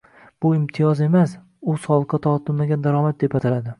[0.43, 1.35] Bu imtiyoz emas,
[1.73, 3.69] u soliqqa tortilmaydigan daromad deb ataladi